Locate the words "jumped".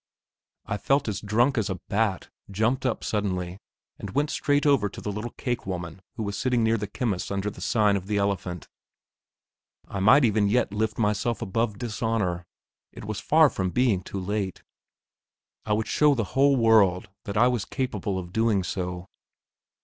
2.49-2.87